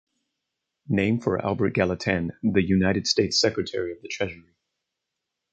[0.89, 4.55] Name for Albert Gallatin the United States Secretary of the Treasury.